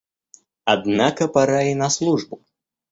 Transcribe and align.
Однако 0.65 1.27
пора 1.27 1.61
и 1.61 1.75
на 1.75 1.91
службу 1.91 2.41